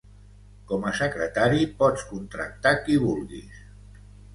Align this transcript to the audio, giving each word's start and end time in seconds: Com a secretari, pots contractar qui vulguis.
Com 0.71 0.87
a 0.93 0.93
secretari, 1.01 1.69
pots 1.85 2.09
contractar 2.15 2.77
qui 2.85 3.01
vulguis. 3.09 3.67